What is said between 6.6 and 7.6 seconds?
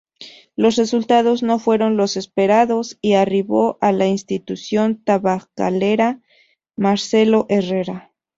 Marcelo